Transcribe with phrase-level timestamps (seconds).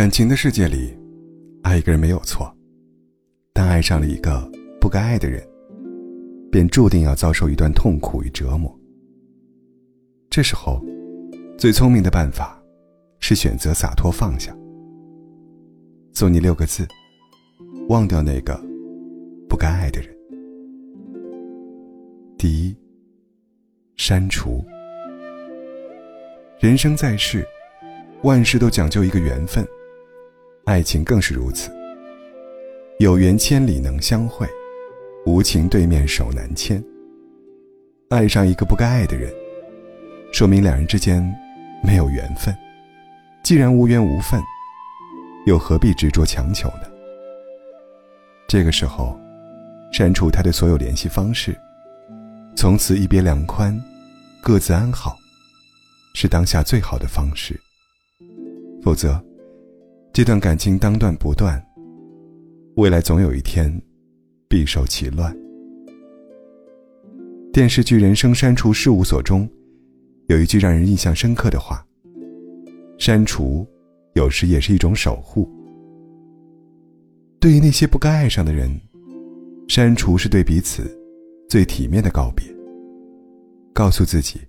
[0.00, 0.96] 感情的世界里，
[1.62, 2.50] 爱一个人没有错，
[3.52, 4.50] 但爱上了一个
[4.80, 5.46] 不该爱的人，
[6.50, 8.74] 便注定要遭受一段痛苦与折磨。
[10.30, 10.82] 这时候，
[11.58, 12.58] 最聪明的办法，
[13.18, 14.56] 是选择洒脱放下。
[16.14, 16.88] 送你六个字：
[17.90, 18.58] 忘掉那个
[19.50, 20.16] 不该爱的人。
[22.38, 22.74] 第一，
[23.96, 24.64] 删除。
[26.58, 27.46] 人生在世，
[28.22, 29.62] 万事都讲究一个缘分。
[30.70, 31.68] 爱情更是如此。
[33.00, 34.46] 有缘千里能相会，
[35.26, 36.80] 无情对面手难牵。
[38.08, 39.34] 爱上一个不该爱的人，
[40.32, 41.28] 说明两人之间
[41.82, 42.56] 没有缘分。
[43.42, 44.40] 既然无缘无分，
[45.44, 46.82] 又何必执着强求呢？
[48.46, 49.18] 这个时候，
[49.92, 51.58] 删除他的所有联系方式，
[52.54, 53.76] 从此一别两宽，
[54.40, 55.18] 各自安好，
[56.14, 57.60] 是当下最好的方式。
[58.84, 59.20] 否则，
[60.12, 61.64] 这段感情当断不断，
[62.74, 63.72] 未来总有一天
[64.48, 65.34] 必受其乱。
[67.52, 69.48] 电视剧《人生删除事务所》中，
[70.26, 71.86] 有一句让人印象深刻的话
[72.98, 73.64] ：“删除，
[74.14, 75.48] 有时也是一种守护。”
[77.38, 78.68] 对于那些不该爱上的人，
[79.68, 80.90] 删除是对彼此
[81.48, 82.44] 最体面的告别。
[83.72, 84.40] 告诉自己，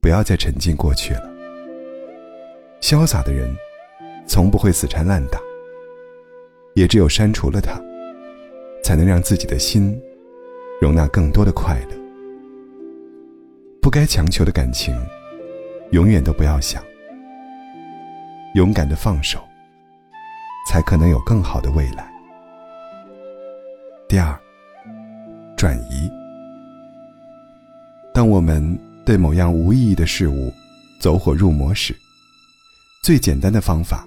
[0.00, 1.28] 不要再沉浸过去了。
[2.80, 3.52] 潇洒的人。
[4.26, 5.38] 从不会死缠烂打，
[6.74, 7.80] 也只有删除了它，
[8.82, 10.00] 才能让自己的心
[10.80, 11.96] 容纳更多的快乐。
[13.80, 14.94] 不该强求的感情，
[15.92, 16.82] 永远都不要想。
[18.54, 19.38] 勇敢的放手，
[20.68, 22.10] 才可能有更好的未来。
[24.08, 24.38] 第二，
[25.56, 26.10] 转移。
[28.14, 30.52] 当我们对某样无意义的事物
[31.00, 31.94] 走火入魔时，
[33.02, 34.06] 最简单的方法。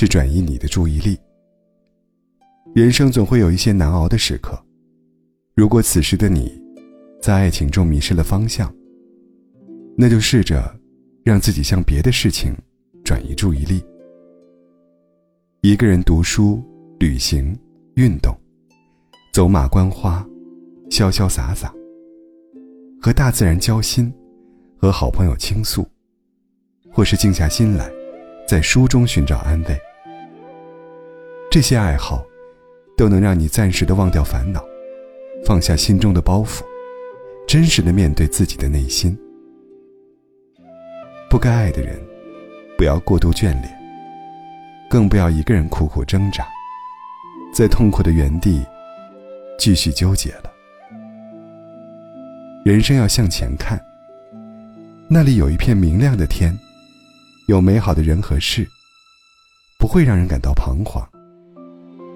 [0.00, 1.18] 是转移你的注意力。
[2.72, 4.56] 人生总会有一些难熬的时刻，
[5.56, 6.56] 如果此时的你，
[7.20, 8.72] 在爱情中迷失了方向，
[9.96, 10.72] 那就试着
[11.24, 12.56] 让自己向别的事情
[13.02, 13.82] 转移注意力。
[15.62, 16.62] 一个人读书、
[17.00, 17.58] 旅行、
[17.96, 18.32] 运动，
[19.32, 20.24] 走马观花，
[20.90, 21.74] 潇潇洒洒，
[23.02, 24.14] 和大自然交心，
[24.76, 25.84] 和好朋友倾诉，
[26.92, 27.90] 或是静下心来，
[28.46, 29.76] 在书中寻找安慰。
[31.58, 32.24] 这些爱好，
[32.96, 34.64] 都能让你暂时的忘掉烦恼，
[35.44, 36.62] 放下心中的包袱，
[37.48, 39.18] 真实的面对自己的内心。
[41.28, 42.00] 不该爱的人，
[42.76, 43.76] 不要过度眷恋，
[44.88, 46.46] 更不要一个人苦苦挣扎，
[47.52, 48.64] 在痛苦的原地
[49.58, 50.52] 继续纠结了。
[52.64, 53.84] 人生要向前看，
[55.08, 56.56] 那里有一片明亮的天，
[57.48, 58.64] 有美好的人和事，
[59.76, 61.04] 不会让人感到彷徨。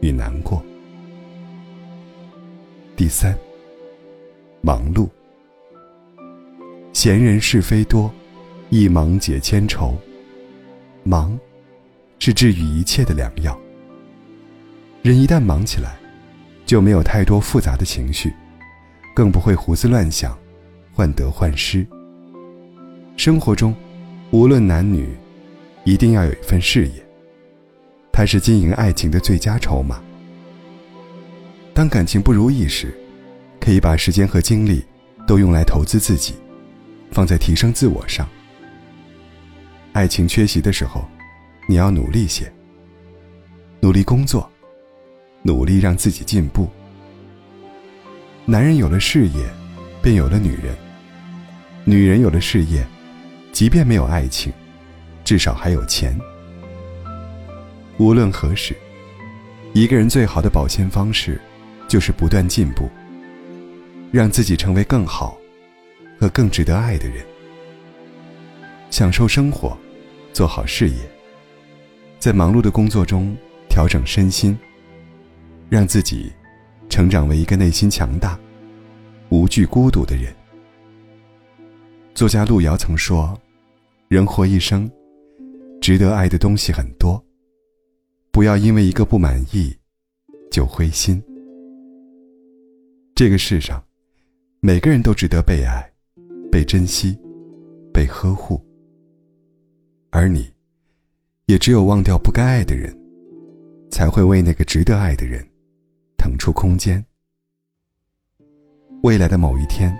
[0.00, 0.62] 与难过。
[2.96, 3.36] 第三，
[4.60, 5.08] 忙碌。
[6.92, 8.12] 闲人是非多，
[8.70, 9.96] 一忙解千愁。
[11.02, 11.38] 忙，
[12.18, 13.58] 是治愈一切的良药。
[15.02, 15.96] 人一旦忙起来，
[16.64, 18.32] 就没有太多复杂的情绪，
[19.14, 20.38] 更不会胡思乱想，
[20.94, 21.86] 患得患失。
[23.16, 23.74] 生活中，
[24.30, 25.14] 无论男女，
[25.84, 27.03] 一定要有一份事业。
[28.16, 30.00] 它是经营爱情的最佳筹码。
[31.74, 32.96] 当感情不如意时，
[33.60, 34.84] 可以把时间和精力
[35.26, 36.34] 都用来投资自己，
[37.10, 38.24] 放在提升自我上。
[39.94, 41.04] 爱情缺席的时候，
[41.68, 42.50] 你要努力些，
[43.80, 44.48] 努力工作，
[45.42, 46.70] 努力让自己进步。
[48.44, 49.44] 男人有了事业，
[50.00, 50.72] 便有了女人；
[51.84, 52.86] 女人有了事业，
[53.50, 54.52] 即便没有爱情，
[55.24, 56.16] 至少还有钱。
[57.96, 58.74] 无论何时，
[59.72, 61.40] 一个人最好的保鲜方式，
[61.86, 62.90] 就是不断进步，
[64.10, 65.38] 让自己成为更好
[66.18, 67.24] 和更值得爱的人。
[68.90, 69.78] 享受生活，
[70.32, 70.96] 做好事业，
[72.18, 73.32] 在忙碌的工作中
[73.68, 74.58] 调整身心，
[75.68, 76.32] 让自己
[76.88, 78.36] 成长为一个内心强大、
[79.28, 80.34] 无惧孤独的人。
[82.12, 83.40] 作家路遥曾说
[84.08, 84.90] ：“人活一生，
[85.80, 87.22] 值得爱的东西很多。”
[88.34, 89.72] 不要因为一个不满意，
[90.50, 91.22] 就灰心。
[93.14, 93.80] 这个世上，
[94.58, 95.88] 每个人都值得被爱、
[96.50, 97.16] 被珍惜、
[97.92, 98.60] 被呵护。
[100.10, 100.52] 而你，
[101.46, 102.92] 也只有忘掉不该爱的人，
[103.88, 105.48] 才会为那个值得爱的人
[106.18, 107.06] 腾出空间。
[109.04, 109.96] 未来的某一天，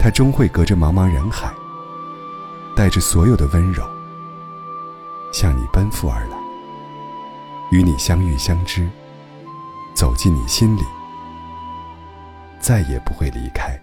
[0.00, 1.54] 他终会隔着茫茫人海，
[2.74, 3.84] 带着所有的温柔，
[5.32, 6.47] 向你奔赴而来。
[7.78, 8.88] 与你相遇相知，
[9.94, 10.82] 走进你心里，
[12.58, 13.78] 再也不会离开。